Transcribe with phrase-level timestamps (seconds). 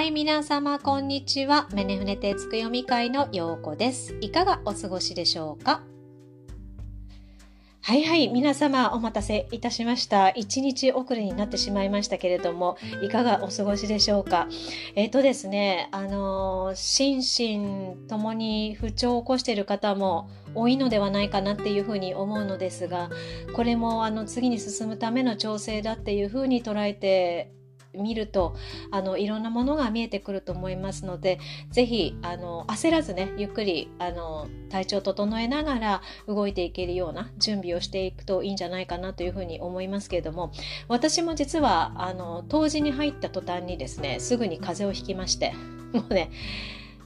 [0.00, 1.68] はい、皆様、こんにちは。
[1.74, 4.16] メネフネテツク読み会のようこです。
[4.22, 5.82] いかがお過ごしでしょうか？
[7.82, 10.30] はいはい、皆様お待たせいたしました。
[10.30, 14.48] 一日遅れになってしまいましたけれども、いかがお過ごしでしょうか？
[14.94, 23.10] えっ、ー、とですね、あの、心身ともに不調を起こしている方も多いのではないかなっていうふうに思うのですが、
[23.54, 27.52] これもあの次に進むための調整だっていうふうに捉えて
[27.94, 28.56] 見ると
[28.90, 31.38] あのいろんなものが見えてくると思いますので
[31.70, 40.52] 是非あの焦らずねゆっくりあの体調を整えながら動いていけるような準備をしていくといいんじゃないかなというふうに思いますけれども
[40.88, 45.52] 私も実はあの当時に入った途端にですねすぐに風邪をひきまして
[45.92, 46.30] もうね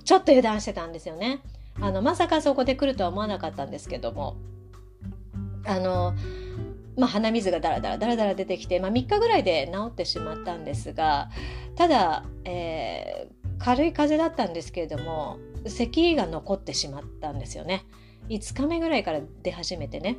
[0.05, 1.41] ちょっと油断してたんですよね。
[1.81, 4.37] あのまさかそこで来るとは思わなかったんですけども
[5.67, 6.15] あの
[6.97, 11.31] まあ、鼻水がだらだらだらだら出てきて、まあ、3日ぐらいで治ってしまったんですが
[11.75, 17.87] ただ、えー、軽い風邪だったんですけれども咳が残ってしまったんですよね。
[18.29, 20.17] 5日目ぐらいから出始めてね。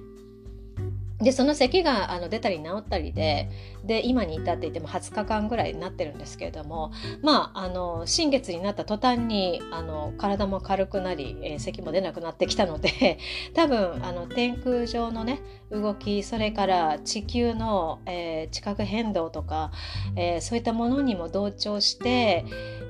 [1.20, 3.50] でその咳があの出たり治ったりで
[3.86, 6.92] で今に至っていても20日間ぐらいになってるんですけれども
[7.22, 13.18] まああの新月になった途端にあの体も軽くなり、えー、咳も出なくなってきたので
[13.56, 15.40] 多分あの天空上のね
[15.72, 19.72] 動きそれから地球の、えー、地殻変動とか、
[20.18, 22.44] えー、そういったものにも同調して、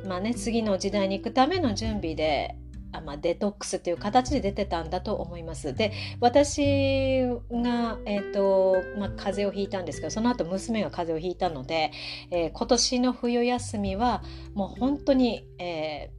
[0.08, 2.56] まあね、次の時代に行くための準備で
[3.02, 5.74] まあ、デトックスっていう形で出てたんだと思います。
[5.74, 11.92] で私が、えーとまあ、風邪をひいたんですけどその後娘が風邪をひいたので、
[12.32, 14.23] えー、今年の冬休みは
[14.54, 16.12] もう本当に、え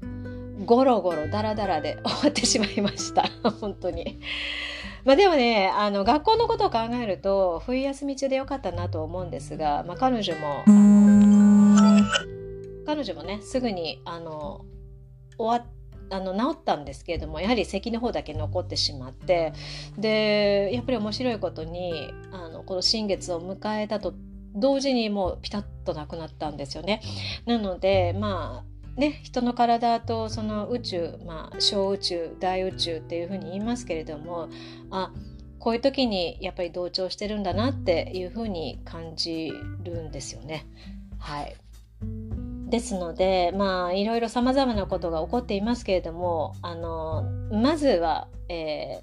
[0.00, 3.24] ー、ゴロゴロダラダラで 終わってしまいました
[3.60, 4.20] 本当に。
[5.04, 10.62] まあでもねあの学校のことを考えると冬休み中でよかったなと思うんですが、まあ、彼女も
[12.86, 14.64] 彼女もねすぐにあの
[15.42, 15.66] 終わ
[16.10, 19.52] あの治ったんですけれどもやはり咳の方だけ残ってしまって
[19.96, 24.14] でやっぱり面白いことにあのこの新月を迎えたと
[24.54, 27.00] 同時にもうピタッとなくなったんですよね。
[27.46, 34.50] なのでまあね、人の体とその宇宙、まあ、小宇宙大宇宙っていうふうに言いますけれども
[34.90, 35.10] あ
[35.58, 39.50] こういう時にやっぱり同調してるんだなっていうふうに感じ
[39.82, 40.66] るんですよね。
[41.18, 41.56] はい
[42.72, 47.22] ですのでまあいろいろさまざまなことが起こっていますけれどもあの
[47.52, 49.02] まずは、え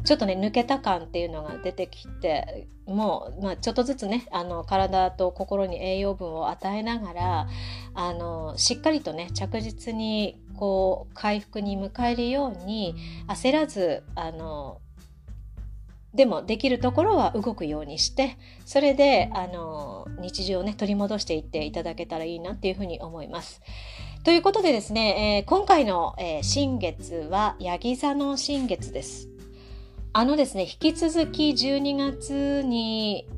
[0.00, 7.48] ー、ちょっとね抜けた感っていうのが出てきてもう、まあ、ちょっとずつねあの体と心に栄養分を与えながら
[7.92, 12.94] あのしっかりとね着実にこう回復に迎えるように
[13.26, 14.80] 焦らずあの
[16.14, 23.60] でもできるところは動くようにしてそれであの日常をね取り戻していっていただけたらいいなっていうふうに思います。
[24.24, 29.28] ということでですね、えー、今回の、えー、新月はヤギ座の新月です。
[30.12, 33.28] あのですね引き続き12月に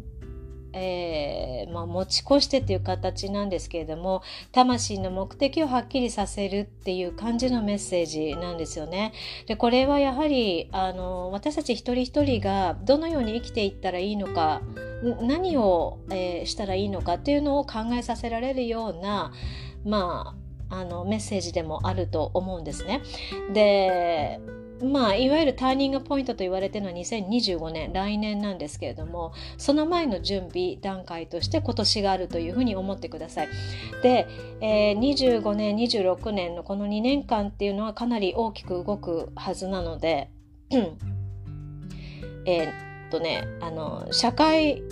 [0.73, 4.23] えー、まあ、持ち越してっていう形なんですけれども
[4.53, 9.13] 魂の目的をはっきりさせるっていう感じのメッセージなんですよね。
[9.47, 14.63] でこれはやはりあの私たち一人一人がどのように生きていったらいいのか
[15.23, 19.33] 何を、えー、したらいいのかっていうのを考えさせられるような
[19.85, 23.03] まああのメッセージでもあると思うんですね。
[23.53, 24.41] で
[24.83, 33.49] まあ、いわゆるターニングポイントと言われてるのは2025年来年なんですけれどもその前の準備段階として今年があるというふうに思ってください。
[34.03, 34.27] で、
[34.61, 40.31] えー、25年26年のこの2年間っていうのはかなり大きく動くはずなので
[42.47, 42.69] えっ
[43.11, 44.83] とねあの社会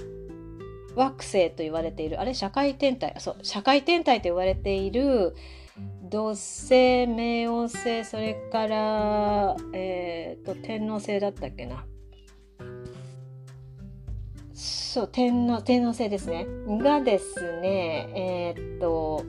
[0.94, 2.34] 惑星と言われているあれ？
[2.34, 3.14] 社会天体？
[3.18, 5.34] そう社会天体と言われている
[6.08, 11.84] 土星冥王星それから、えーと、天王星だったっけな
[14.54, 19.24] そう天王天王星ですねがですねえー、っと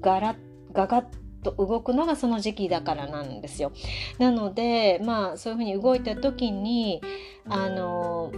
[0.00, 0.36] ガラ
[0.72, 1.04] ガガッ
[1.42, 3.70] と動くのがその時期だからなんですよ。
[4.18, 7.02] なのでまあそういうふうに動いた時に
[7.46, 8.32] あの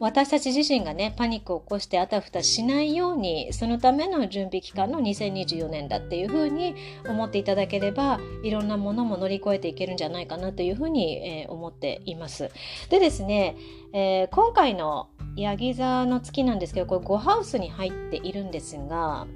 [0.00, 6.74] 私たち自身がねパニックを起こしてあたふたしないようにそのための準備期間の2024年だっていうふうに
[7.06, 12.50] 思っていただければいろんなものも乗り越えていけるんじゃないかなというふうに、えー、思っています。
[12.88, 13.56] でですね、
[13.92, 19.26] えー、今回のヤギ座の月なんですけどこれ5ハウスに入っているんですが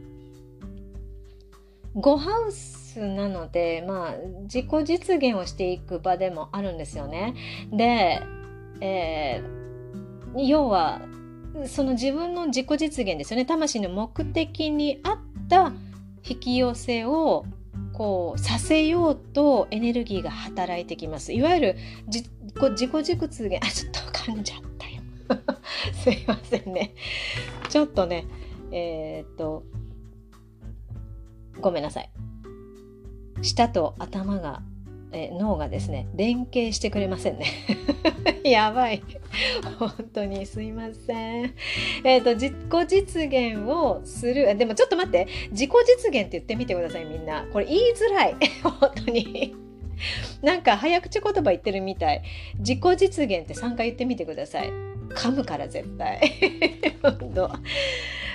[1.95, 4.15] 5ハウスなのでまあ
[4.45, 7.35] 自己実現をしていく場でもあるんですよね。
[7.71, 8.23] で、
[8.81, 9.64] えー
[10.37, 11.01] 要は
[11.67, 15.73] その自分の自己実現ですよね魂の目的に合った
[16.29, 17.45] 引き寄せを
[17.93, 21.33] こうさせようとエネルギーが働いてきます。
[21.33, 21.77] いわゆる
[22.07, 25.03] 自己軸通言あちょっと噛んじゃったよ。
[26.03, 26.95] すいませんね。
[27.69, 28.27] ちょっとね
[28.73, 29.63] えー、っと
[31.61, 32.11] ごめんなさい。
[33.43, 34.63] 舌と頭が
[35.15, 37.47] え脳がですね連携してくれませんね。
[38.45, 39.03] やばい。
[39.79, 41.55] 本当にすいません。
[42.05, 42.55] えっ、ー、と自己
[42.89, 45.27] 実現をするでもちょっと待って。
[45.51, 47.47] 自己実現って言ってみてくださいみんな。
[47.53, 48.35] これ言いづらい。
[48.63, 49.55] 本当に。
[50.43, 52.23] なんか早口言葉言ってるみたい。
[52.59, 54.71] 自己実現って3回言ってみてください。
[55.11, 56.21] 噛むから絶対。
[57.03, 57.49] 本当。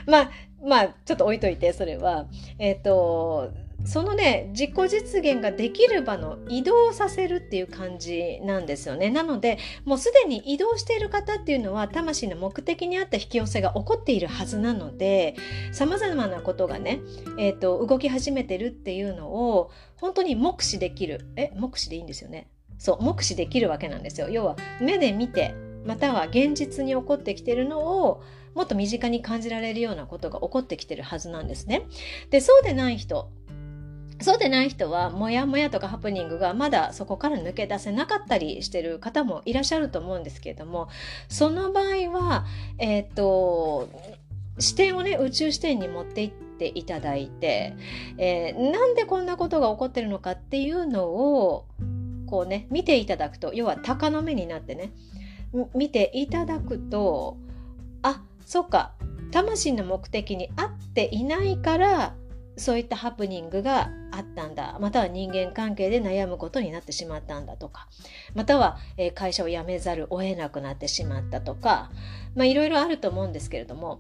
[0.05, 0.31] まあ
[0.63, 2.27] まあちょっと置いといてそれは。
[2.57, 3.51] えっ、ー、と
[3.85, 9.09] そのね自己実現ができる場の移動させるっていう感じなんですよね。
[9.09, 15.35] なのでもうすでに移動している方っていうのは魂の目的に合った引き寄せが起こっているはずなので
[15.71, 16.99] さまざまなことがね、
[17.37, 22.49] えーと、動き始めてるっていうのを本当に目視できるえ目視でいいんですよね。
[22.77, 24.29] そう目視できるわけなんですよ。
[24.29, 25.53] 要は目で見て
[25.85, 28.21] または現実に起こってきてるのを
[28.55, 31.83] もっと身近に感じられるようなことが起こってきてるはずなんですね。
[32.29, 33.29] でそうでない人
[34.21, 40.89] そうでない人はモヤモヤとかハプニングがまだそこから抜け出せなかったりしてる方もいらっしゃると思うんですけれども
[41.29, 42.45] その場合は
[42.77, 43.89] えっ、と
[44.59, 47.75] 視点をね宇宙視点に持っていっていただいて、
[48.17, 51.65] えー、なんでこんなことが起こってるのかっていうのを
[52.27, 54.91] こうね見ていただくと要は鷹の目になってね
[55.73, 57.37] 見ていただくと
[58.03, 58.91] あそっか
[59.31, 62.15] 魂の目的に合っていないから
[62.57, 63.89] そういったハプニングが
[64.19, 64.77] あったんだ。
[64.79, 67.87] または人間関係で悩むことになってしまったんだとか。
[68.35, 71.91] または、え会社を辞めざるを得なくなってしまったとか。
[72.35, 73.99] まあいろいろあると思うんですけれども。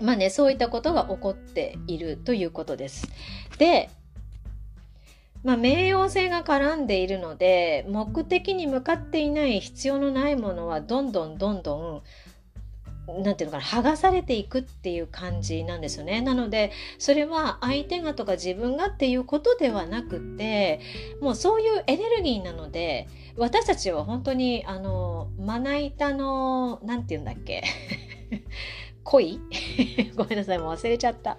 [0.00, 3.08] まあねそういったことが起こっているということです。
[3.58, 3.90] で
[5.46, 12.02] まあ、冥王星が絡んでいるので目的に向かっていない必要のないものはどんどんどんどん
[13.06, 16.20] なんていうのかな剥がされていくっていう感じなんですよね。
[16.20, 20.80] なのでそれは相手がとか自分がっていうことではなくて
[21.20, 27.62] もうそういうエネルギーなので私たちは本当にあのまな板のなんて言うんだっけ
[29.04, 29.40] 恋？
[30.16, 31.36] ごめんなさいもう忘れちゃった。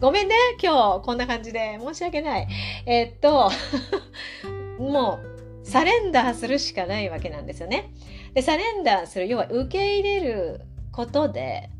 [0.00, 2.48] ごめんね今日こんな感じで申し訳ない。
[2.86, 3.50] えー、っと
[4.82, 7.92] もうサレンダーするしかないわけなんですよね。
[8.32, 10.60] でサレンダーする要は受け入れる
[10.98, 11.70] ことで、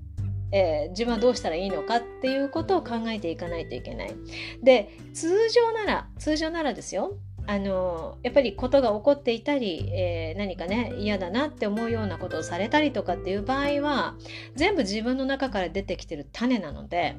[0.52, 4.14] えー、自分はどうしたらいいのかっていうことを考えていかないといけない。
[4.62, 7.18] で通常なら通常ならですよ
[7.48, 14.14] あのやっぱりことが起こっていたり、えー、何かね嫌だなって思うようなことをされたりとかっていう場合は
[14.54, 17.16] 全部自分の中から出てきてる種なので、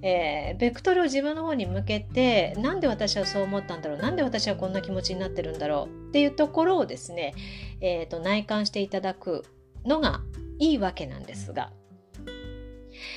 [0.00, 7.34] えー、ベクトルを自分の方に向けてなんで私はそう思ったんだろうなんで私はこんな気持ちになってるんだろうっていうところをですね、
[7.82, 9.44] えーと内観していただく
[9.84, 10.22] のが
[10.58, 11.72] いいわけなんですが、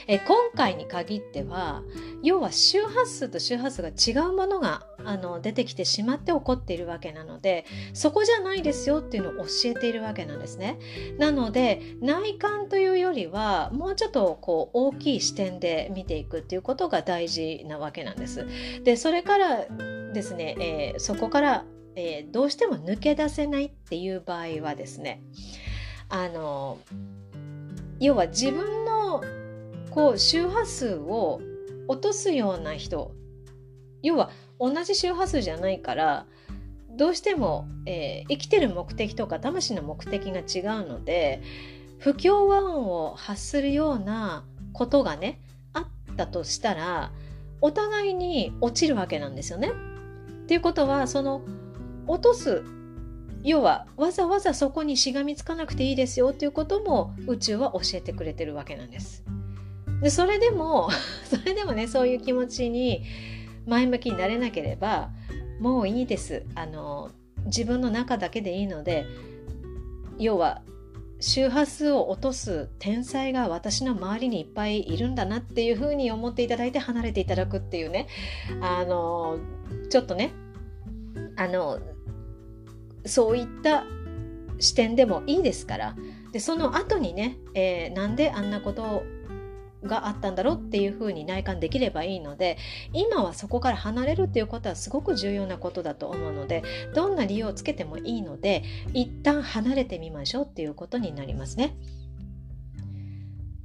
[0.07, 1.83] え今回に限っては
[2.23, 10.79] 要は周波数と周波数が違うものがあの出てきてしまって起こっているわけなのでそこじゃないですよっていうのを教えているわけなんですね。
[11.17, 18.45] なので内観というよりはもうちょっとこう大きい視点で見ていくっていうことが大事なわけなんです。
[18.83, 19.65] でそれから
[20.13, 21.65] ですね、えー、そこから、
[21.95, 25.21] えー、どうしても抜け出せないっていう場合はですね
[26.09, 26.79] あの
[27.99, 29.23] 要は自分の
[29.91, 31.41] こう周波数を
[31.87, 33.13] 落とすような人
[34.03, 36.25] 要は同じ周波数じゃないから
[36.89, 41.41] どうしても、えー、生きてる目的とか魂の目的が違うので
[41.99, 45.39] 不協和音を発するようなことがね
[45.73, 47.11] あったとしたら
[47.61, 49.71] お互いに落ちるわけなんですよね。
[50.43, 51.41] っていうことはその
[52.05, 52.63] 落とす
[53.47, 59.23] 要はわざわざそこにしがみつかなくていいですよということも宇宙は教えてくれてるわけなんです。
[60.01, 60.89] でそれでも
[61.23, 63.03] それでもねそういう気持ちに
[63.65, 65.11] 前向きになれなければ
[65.61, 67.09] もういいですあの
[67.45, 69.05] 自分の中だけでいいので
[70.19, 70.61] 要は
[71.21, 78.07] 周波数を落とす天才が私の周りにいっぱいいるんだなっていうふうに思っていただいて離れていただくっていうね
[78.61, 79.39] あの
[79.89, 80.33] ちょっとね
[81.37, 81.79] あの
[83.07, 83.83] そういった
[84.59, 85.95] 視点でもいいですから
[86.31, 89.03] でその後にね、えー、なんであんなこと
[89.83, 92.57] があったんだろうっていうふうに内観できればいいので
[92.93, 96.63] 今はそこから離れるっていうことはすごく重要なことだと思うので
[96.95, 101.75] どんな理由をつけてもいいので一旦離れてみましょうっていうことになりますね。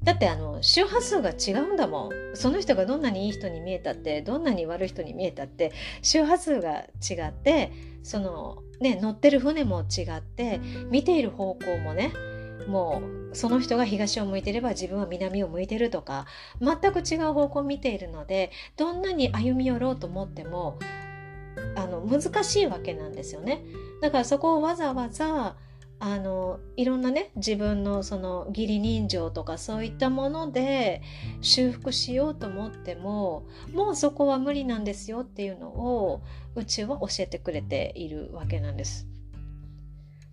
[0.04, 12.12] だってあの周波数が違うんだもんその人がどんなにいい人に見えたってどんなに悪い人に見えたって周波数が違ってそのね乗ってる船も違って見ている方向もね
[12.66, 16.26] もうその人が東を向いてれば自分は南を向いてるとか
[16.60, 20.78] 全く違う方向を見ているのでどんなに歩み寄ろうと思っても
[21.76, 23.62] あの難しいわけなんですよね。
[24.00, 25.56] だからそこをわざわざ
[26.04, 31.00] あのいろんなね自分のその義理人情とかそういったもので
[31.42, 36.20] 修復しようと思ってももうそこは無理なんですよっていうのを
[36.56, 39.06] 宇宙は教えてくれているわけなんです。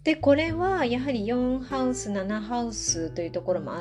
[0.03, 3.73] でこれはやはり4ハウス7ハウスというところも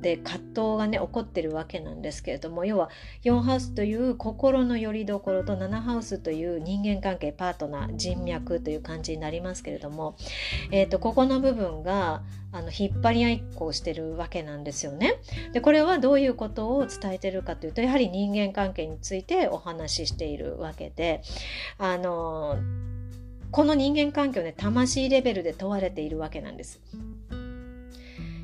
[0.00, 2.90] で葛藤がね起こってるわけなんですけれども要は
[3.24, 10.16] 4ハウスという心の拠り所と7ハウスという人間関係パートナー人脈という感じになりますけれども、
[10.70, 15.20] えーと、ここの部分があの引っ張り合いっこをしてるわけなんですよね。
[15.52, 21.22] でこれはどういうことを伝えてるかというとやはり人間関係についてお話ししているわけで
[21.78, 22.56] あの
[23.52, 26.80] この人間関係をね魂レベルで問われているわけなんです。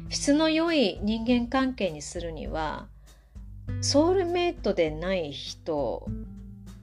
[0.08, 2.86] 質の良い人間関係にするには
[3.80, 6.06] ソウルメイトでない人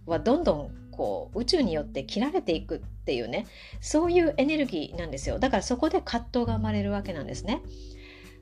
[0.05, 3.47] はどんどんこう宇宙によって切られていくっていうね
[3.81, 7.61] そういうエネルギーなんですよだからそこで葛藤が生まれるわけなんですね。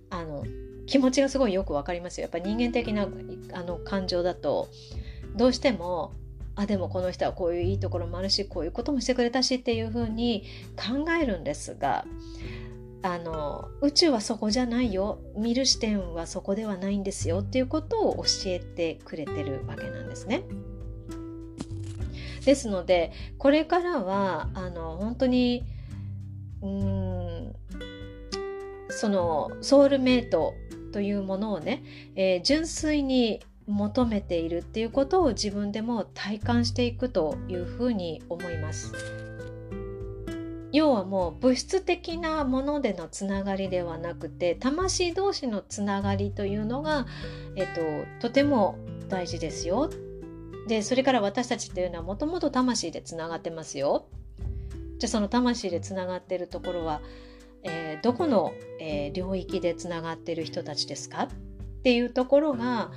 [0.09, 0.43] あの
[0.87, 3.07] 気持ちがすごいよくわかりますよやっぱ人間的な
[3.53, 4.67] あの感情だと
[5.37, 6.11] どうしても
[6.55, 10.43] あでもこの人はこういういいところもあるしこういうこともしてくれたしっていうふうに
[10.75, 12.05] 考えるんですが
[13.03, 20.43] あの宇宙はそこじゃないよ見る視点はそこではないんですよっていうことを教えてくれてるわけなんですね。
[22.45, 25.63] ですのでこれからはあの本当に
[26.61, 27.55] うん
[28.89, 30.53] そのソウルメイト
[30.91, 31.83] というものをね、
[32.15, 38.93] えー、純粋に求めているっていうことを自分でも体感していくというふうに思います。
[40.71, 47.05] 要はもう物質的なものでのつながりではなくて魂同士のつながりというのが、
[47.55, 47.67] えっ
[48.19, 48.77] と、とても
[49.09, 49.89] 大事ですよ。
[50.67, 54.07] でそれから私たちっていうのはもともと魂でつながってますよ。
[54.99, 57.01] じゃあその魂でつながってるところは、
[57.63, 61.23] えー、どこの、えー、領域でつながってる人たちですか？
[61.23, 61.27] っ
[61.83, 62.91] ていうところが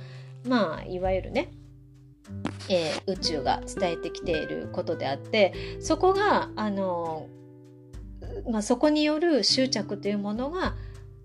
[0.47, 1.51] まあいわゆるね
[2.69, 7.27] えー、宇宙が伝えてきていることであってそこがあの
[8.49, 10.75] まあ、そこによる執着というものが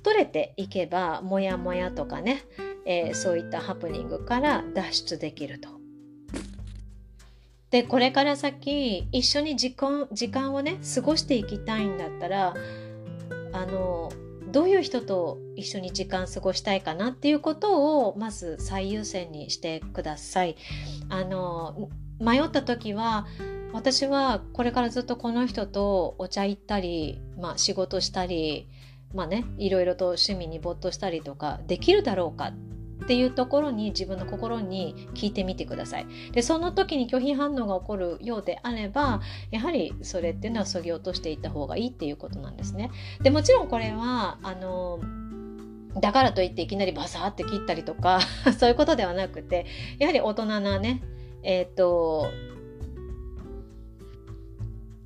[0.02, 2.42] 取れていけばモヤモヤとかね、
[2.86, 5.68] えー、そういったハプニングから脱出できると。
[7.70, 12.54] でこれから先一緒に時間時間をね過ごしていきたいんだったら
[13.52, 14.10] あの
[14.50, 20.56] どういう人と一緒に時間過ごしたいかなっていうことをまず最優先にしてください。
[21.08, 23.26] あの迷った時は
[23.72, 28.68] 私はこれからずっとこの人とお茶行ったり、まあ、仕事したり、
[29.14, 32.52] まあね、いろいろと趣味に没頭したりとかできるだろうか
[33.02, 36.06] っていうところに自分の心に聞いてみてください。
[36.32, 42.90] でその時に拒否反応が起こるようであればやはりそれっていうのはそぎ落としていった方がいいっていうことなんですね。
[43.22, 45.00] でもちろんこれはあの
[46.00, 48.20] だからといっていきなりバサーって切ったりとか
[48.58, 49.66] そういうことではなくて
[49.98, 51.02] やはり大人なね
[51.42, 52.28] えっ、ー、と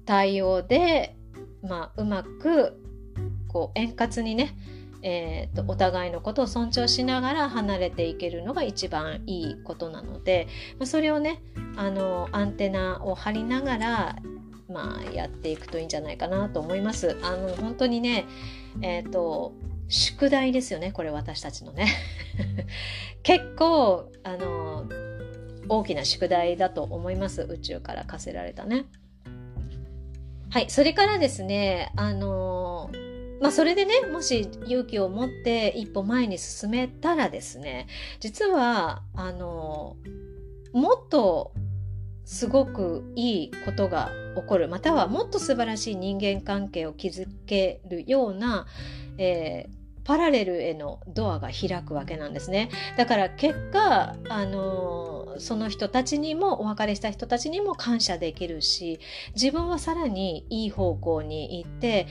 [0.04, 1.16] 対応で、
[1.62, 2.80] まあ、うまく
[3.48, 4.56] こう円滑にね、
[5.02, 11.42] えーと、お互いのことを尊重しながら離れていけるのが一番いいことなので、まあ、それをね
[11.76, 14.16] あのアンテナを張りながら、
[14.68, 17.18] まあ、やっていくといいんじゃないかなと思います。
[17.22, 18.26] あの本当にね、
[18.82, 19.52] えーと
[19.88, 21.86] 宿題ですよねこれ私たちのね
[23.22, 24.86] 結構あの
[25.68, 28.86] 大きな宿題だと思います宇宙から課せられたね。
[30.54, 32.88] はい、それからですね、あの
[33.40, 37.88] まあ、それでね、もし勇気を持って一歩前に進めたらですね、
[38.20, 39.96] 実は、あの
[40.72, 41.50] もっと
[42.24, 48.68] すごくいいことが起こる、またはもっと素晴らしい人間関係を築けるような、
[49.18, 52.68] えーパラレルへのドアが開くわけなんですね。
[52.96, 59.00] だから結果、あのその人たちにもお別れした人たちにも感謝できるし
[59.34, 62.06] 自分はさらにいい方向に行って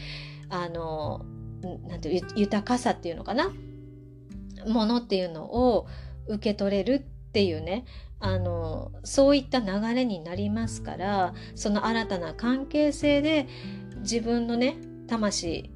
[0.49, 1.25] あの
[1.87, 3.51] なんていう豊かさっていうのかな？
[4.67, 5.87] ものっていうのを
[6.27, 7.85] 受け取れるっていうね
[8.19, 13.47] あのそういった流れになりますからその新たな関係性で
[13.99, 15.71] 自分のね魂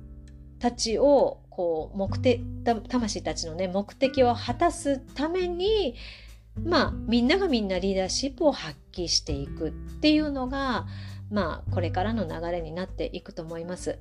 [0.60, 2.40] たちをこう目的
[2.88, 5.96] 魂たちのね目的を果たすために
[6.64, 10.86] まあみんながみんなリーダーシップを発揮していくっていうのが
[11.32, 13.98] まあこれからの流れになっていくと思います。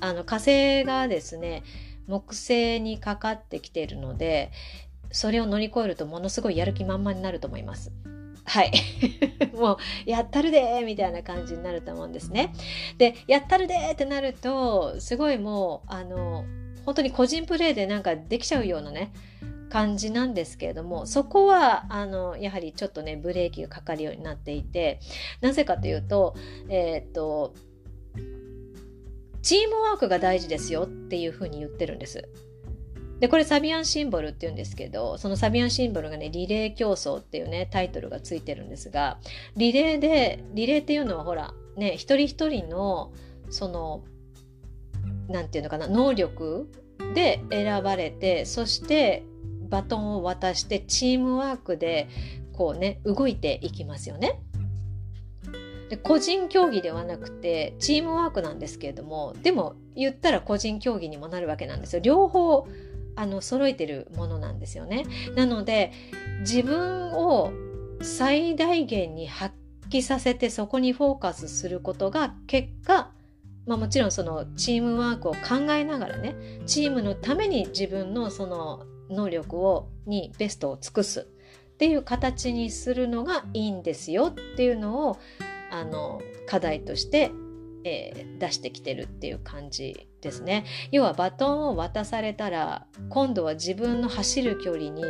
[0.00, 1.62] あの火星がですね
[2.06, 4.52] 木星にかかってきているので
[5.10, 7.92] それを乗り越えるとものすごいやる気満々になると思います。
[8.44, 8.72] はい。
[9.56, 12.52] もう、やったるでみたいな感じになると思うんですね。
[12.98, 16.44] で、やったるでってなると、すごいもう、あの、
[16.84, 19.12] 本当に個人プレーでなんかできちゃうようなね、
[19.74, 25.00] 感じなんですけれどもそこはあのやはりちょっとねブレーキがかかるようになっていて
[25.40, 26.36] なぜかというと
[26.68, 27.54] えー、っと
[29.42, 32.28] チームワークが大事ですよっていうふうに言ってるんです。
[33.18, 39.18] でこれサビアンシンボルって言うんですけどそのサビアンシンボルがねリレー競争っていうねタイトルがついてるんですが
[39.56, 43.12] リレーでリレーっていうのはほらね一人一人の
[43.50, 44.04] その
[45.28, 46.70] 何て言うのかな能力
[47.14, 49.24] で選ばれてそして
[49.68, 52.08] バトンを渡してチームワークで
[52.52, 54.40] こうね動いていきますよね。
[55.90, 62.00] で個人競技ではなくてチームワークなんですけれどもでも言ったら個人競技にもなるわけなんですよ。
[62.00, 62.66] 両方
[63.16, 65.04] あの揃えてるものなんですよね。
[65.36, 65.92] なので
[66.40, 67.52] 自分を
[68.00, 69.54] 最大限に発
[69.88, 73.10] 揮させてそこにフォーカスすることが結果
[73.66, 76.34] まあ、もちろんそのチームワークを考えながらね
[76.66, 81.20] チームのために自分のその能力をにベストを尽くす
[81.74, 85.18] っていう形にするのがいいんですよっていうのを
[85.70, 87.32] あの課題として、
[87.84, 90.64] えー、出してきてるっていう感じですね。
[90.92, 95.02] 要はバトンを渡されたら今度は自分の走る距離に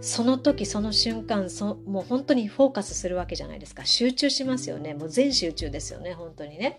[0.00, 6.78] その時その瞬間そもう本当にフォーカスするわけじゃないですか集中しますよねもう全集中ですよね本当にね。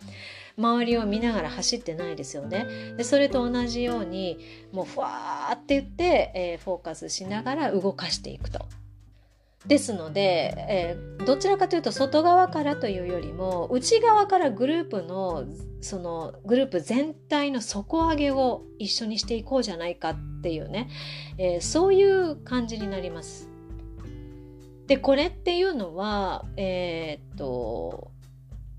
[0.57, 2.65] 周りを見ながら走ってないですよね。
[2.97, 4.39] でそれと同じように
[4.71, 8.65] もうふわーって言って、えー、フォーカスしながら動かしていくと。
[9.65, 15.45] ですので、えー、どちらかというと外側からというよりも内側からグループの
[15.81, 20.89] そのグループ全体の底上げを一緒にしていこうじゃないかっていうね、
[21.37, 23.49] えー、そういう感じになります。
[24.87, 28.11] でこれっていうのはえー、っと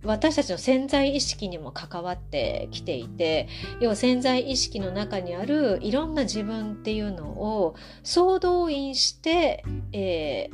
[0.05, 3.49] 私たちの潜在意識にも関わってきていて
[3.81, 10.51] 要は潜在意識の中にあるいろんな自分っていうのを総動員して、え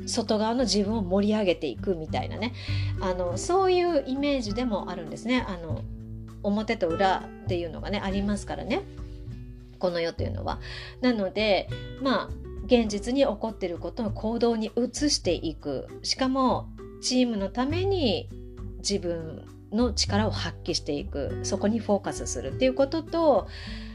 [0.00, 2.54] ー、外側の自分を盛り上げていくみたいなね
[3.00, 5.44] あのそういうイメージでもあるんですね。
[5.46, 5.82] あの
[6.42, 8.82] 表と裏っていうのがねありますからね
[9.78, 10.60] この世というのは。
[11.00, 11.68] なので
[12.00, 12.28] まあ
[12.66, 16.68] 現実に起こっていることを行動に移していくしかも
[17.00, 18.28] チームのために
[18.88, 23.48] 自分の力を発揮していくそこにフォーカスするっていうことと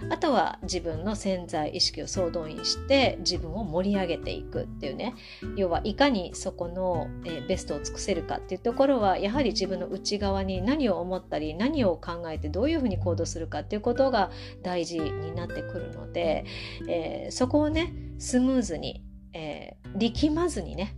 [0.10, 5.16] あとは自分の潜在意識を総動員して自分を盛り上げていくっていうね。
[5.56, 14.30] 要はいかにそこの、えベストを尽くせるかっていうところはやはり自分の内側に何を思ったり何を考えてどういうふうに行動するかっていうことが
[14.62, 16.46] 大事になってくるので、
[16.88, 19.04] えー、そこをねスムーズに、
[19.34, 20.96] えー、力まずにね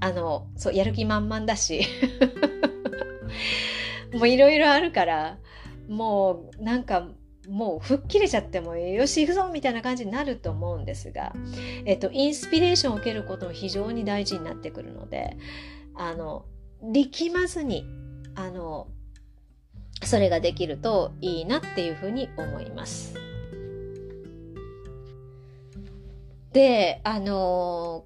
[0.00, 1.82] あのそうやる気満々だし。
[4.14, 5.38] もういろいろあるから
[5.88, 7.08] もうなんか
[7.48, 11.34] もう吹っ切れちゃってもよし行くぞみたいな感じになると思うんですが、
[11.84, 15.36] えっと、インスピレーションを受けることも非常に大事になってくるので
[15.94, 16.46] あの
[16.82, 17.84] 力まずに
[18.34, 18.88] あの
[20.02, 23.14] それができるといいなっていうふうに思います。
[26.52, 28.04] であの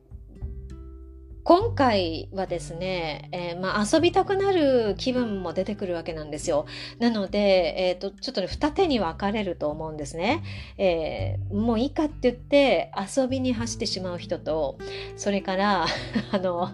[1.48, 6.66] 今回はですね、えー、まあ、遊びたくなる気分も出てくるわけなんですよ。
[6.98, 10.42] なので、えーと、ちょっとね二手に分かれると思うんですね。
[10.76, 14.76] えー、もういいかって言って遊びに走ってしまう人と
[15.16, 15.86] それから
[16.32, 16.68] あの、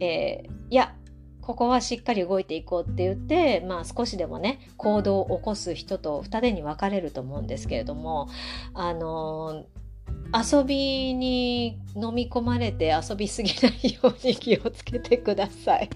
[0.00, 0.94] えー、いや
[1.40, 8.28] ここはしっかり動いていこうって言って、まあ、少しでもね行動を起こす人と二手に分かれると思うんですけれども
[8.74, 9.64] あの
[10.32, 15.90] 遊びに飲み込まれて遊びすぎないように気をつけてください。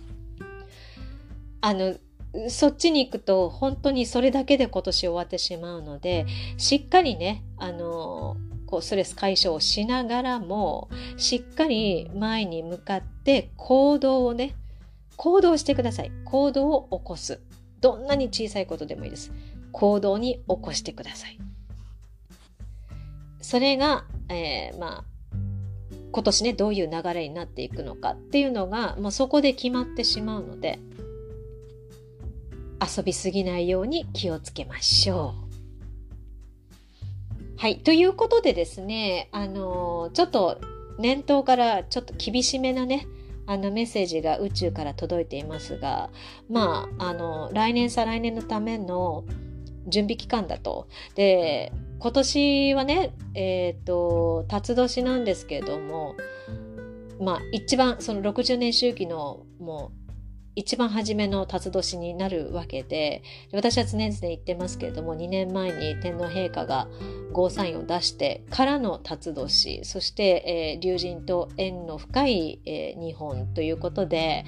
[1.60, 1.96] あの
[2.48, 6.26] そっちに行くと本当にそれだけで今年終わってしまうので
[6.58, 14.54] しっかりねあのこうストレス解消をしながらもしっかり前に向かって行動をね
[15.16, 16.12] 行動してください。
[16.24, 17.42] 行動を起こす。
[17.80, 19.32] どんなに小さいことでもいいです。
[19.72, 21.38] 行動に起こしてください。
[23.42, 25.04] それがえー、まあ
[26.12, 30.78] 今年ねどういう流れになっていくのかっていうのがもうそこで決まってしまうので
[32.80, 35.50] 遊びすぎないように気をつけましょう。
[37.58, 37.80] はい。
[37.80, 40.58] ということでですね、あの、ちょっと
[40.98, 43.06] 年頭からちょっと厳しめなね、
[43.46, 46.08] あのメッセージが宇宙から届いていますが、
[46.48, 49.24] まあ、あの、来年再来年のための
[49.86, 50.88] 準備期間だと。
[51.16, 56.16] で、今年はね、えっ、ー、と、辰年なんですけれども、
[57.20, 60.00] まあ、一番その60年周期のもう
[60.56, 66.88] 一番初めの辰年になるわけで私は常々言ってますけれども2年前に天皇陛下が
[67.32, 74.44] ゴーサインを出してからの辰年そして、えー、龍神と縁の深い、えー、日本ということで、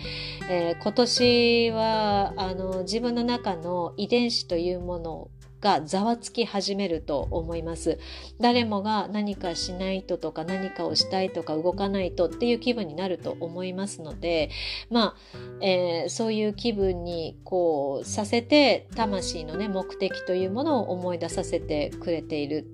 [0.51, 5.31] えー、今年はあの自分の中の遺伝子というものを
[5.63, 7.99] がざわつき始めると思います。
[8.41, 14.51] 誰もが何かしないととか何かをしたいとか動かないとっていう気分になると思いますので、
[14.91, 22.67] まあ、えー、そういう気分にこうさせて魂のね目的というものを思い出させてくれている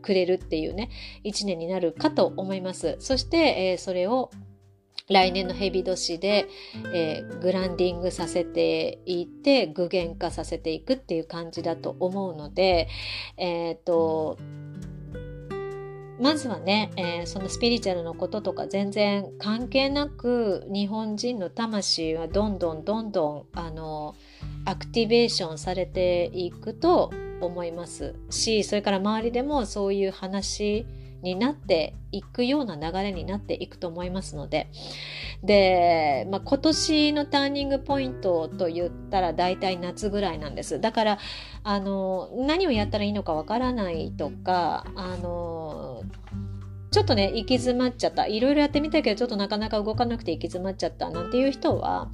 [0.00, 0.90] くれるっていうね
[1.22, 2.96] 一年になるかと思います。
[2.98, 4.30] そして、えー、それを
[5.08, 6.48] 来年のヘビ年で、
[6.94, 12.88] えー、グランディングさせていって具現化させていくっていう感じだと思うので、
[13.36, 14.38] えっ、ー、と
[16.22, 24.14] まずはね、えー、そのスピリチュアルのこととか全然関係なく日本人の魂はどんどんどんどんあの
[24.64, 27.10] アクティベーションされていくと
[27.40, 30.86] 思いますしそれから周りでもそういう話
[31.22, 34.68] になっていくような流れになっていくと思いますので
[35.42, 41.18] で、まあ、今年のターニングポイントと言ったら大体夏ぐらいなんですだから
[41.62, 46.02] あの何をやったらいいのかわからないとかあの
[46.92, 48.26] ちょっとね、行き詰まっちゃった。
[48.26, 52.10] いろいろやってみたけど、ちょっとなかなか動かなくて行き詰まっちゃったなんていう人は、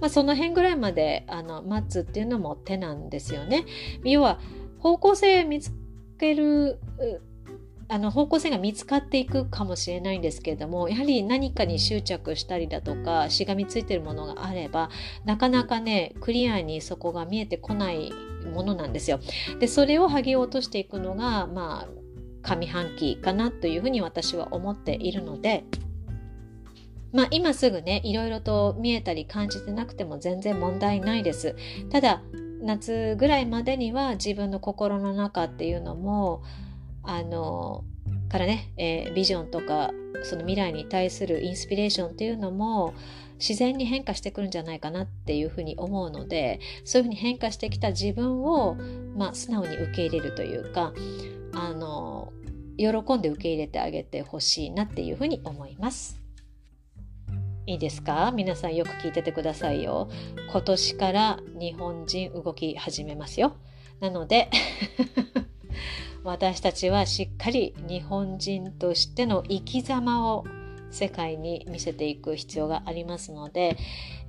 [0.00, 3.64] まあ、その辺ぐらいまであの待つっていうのも手なんですよね。
[4.02, 4.40] 要は、
[4.80, 5.70] 方向性見つ
[6.18, 6.80] ける
[7.88, 14.90] あの方向性が見つかっていくかもしれないんですけれどもやはり何かに執着したりだとかしがみついてるものがあれば
[15.24, 18.12] なかなかねクリアにそこが見えてこない
[18.52, 19.20] ものなんですよ。
[19.60, 21.88] でそれを剥ぎ落としていくのがま
[22.44, 25.64] あ上半期かなというふうに私は思っているので。
[27.12, 31.56] まあ、今すぐねいろいろと見えたり感じてなくても全然問題ないです。
[31.88, 32.20] ただ
[32.60, 36.42] 夏ぐらいまでには自分の心の中っていうのも
[37.06, 37.84] あの
[38.28, 39.92] からね、えー、ビジョンとか
[40.22, 42.94] その未来に対するインスピレーションっていうのも
[43.38, 48.76] 自然に変化してくるんじゃないかなっていうふうに思うのでそういうふうに変化してきた自分を、
[49.16, 50.92] まあ、素直に受け入れるというか
[51.52, 52.32] あの
[52.78, 56.20] 喜んで受け入れてあげてほしいなっていうふうに思います。
[57.68, 58.32] いいですか？
[58.32, 60.08] 皆さんよく聞いててくださいよ。
[60.50, 63.56] 今年から日本人動き始めますよ。
[63.98, 64.50] なので
[66.26, 70.44] 私たちはしっかり日本人としての生き様を
[70.90, 73.76] 世界に見せていく必要がありますので、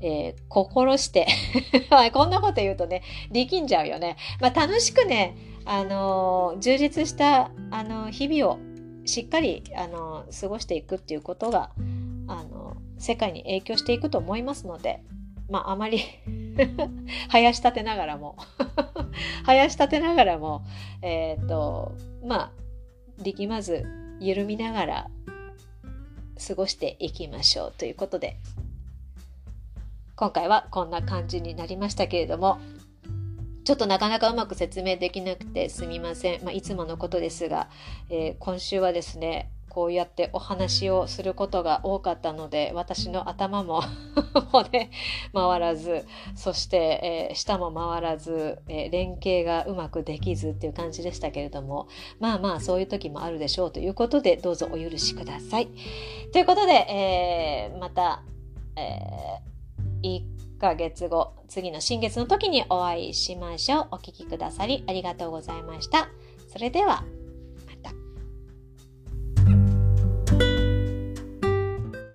[0.01, 1.27] えー、心して
[2.13, 8.59] こんなこと言うとね力んじゃうよね、まあ、楽しくね、あのー、充実したあの日々を
[9.07, 11.71] しっかり、あの、過ごしていくっていうことが、
[12.27, 15.01] あの世界に影響していくと思いますので
[15.49, 16.01] まああまり
[17.31, 18.37] 生やし立てながらも
[19.45, 20.63] 生やし立てながらも
[21.01, 22.51] えっ、ー、とまあ
[23.21, 23.85] 力まず
[24.19, 25.07] 緩みながら
[26.47, 28.37] 過ごしていきましょうということで
[30.15, 32.59] 今回はこんな感じになりましたけれども
[33.63, 37.69] ちょっとなかなかうまく説明できなくてすみません、まあ、いつものことですが、
[38.09, 43.83] えー、今週はですねこうやってお話をすることが多かったので私の頭も
[44.51, 44.89] 骨
[45.35, 51.87] 回らずそして、えー、舌も回らず、えー、連携がうまくできずっていう感じでしたけれども
[52.19, 55.67] まあまあそういう時もあるでしょうということでどうぞお許しください。
[56.33, 58.23] ということで、えー、また、
[58.75, 59.47] えー
[60.01, 63.87] 1ヶ月後次の新月の時にお会いしましょう。
[63.91, 66.09] お聴きくださりありがとうございました。
[66.47, 67.03] それでは